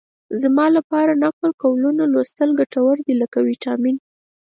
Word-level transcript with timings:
زما 0.41 0.65
لپاره 0.77 1.11
د 1.13 1.17
نقل 1.25 1.49
قولونو 1.63 2.03
لوستل 2.13 2.49
ګټور 2.59 2.95
دي 3.05 3.13
لکه 3.21 3.37
ویټامین. 3.47 3.97